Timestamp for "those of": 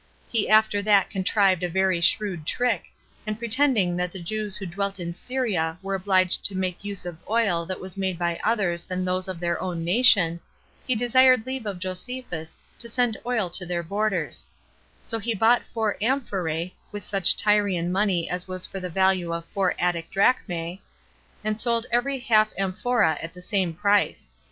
9.05-9.39